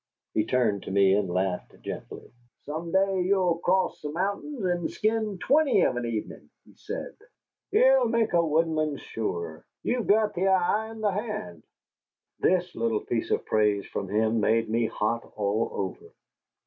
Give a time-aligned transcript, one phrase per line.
[0.33, 2.31] He turned to me and laughed gently.
[2.65, 7.15] "Some day you'll cross the mountains and skin twenty of an evening," he said.
[7.69, 9.63] "Ye'll make a woodsman sure.
[9.83, 11.61] You've got the eye, and the hand."
[12.39, 16.11] This little piece of praise from him made me hot all over.